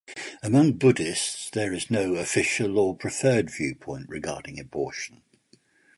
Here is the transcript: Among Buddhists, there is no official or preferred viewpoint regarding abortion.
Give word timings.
Among 0.41 0.79
Buddhists, 0.79 1.51
there 1.51 1.71
is 1.73 1.91
no 1.91 2.15
official 2.15 2.79
or 2.79 2.95
preferred 2.97 3.51
viewpoint 3.51 4.07
regarding 4.09 4.59
abortion. 4.59 5.21